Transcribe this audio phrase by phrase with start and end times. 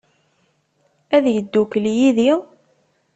[1.15, 2.31] Ad yeddukel yid-i?